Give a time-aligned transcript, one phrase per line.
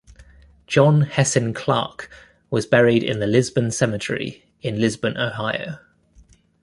[0.65, 2.09] John Hessin Clarke
[2.49, 5.77] was buried in the Lisbon Cemetery in Lisbon, Ohio.